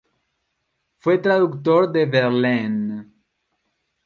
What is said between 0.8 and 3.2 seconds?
Fue traductor de Verlaine.